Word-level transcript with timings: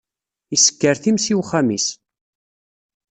Issekker 0.55 0.97
times 1.03 1.25
i 1.31 1.33
wexxam-is. 1.37 1.87